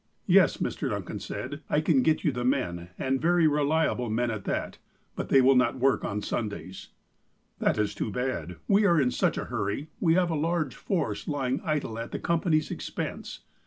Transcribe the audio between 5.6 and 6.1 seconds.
work